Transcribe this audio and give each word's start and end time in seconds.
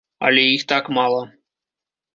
Але 0.29 0.45
іх 0.55 0.65
так 0.73 0.91
мала. 0.99 1.23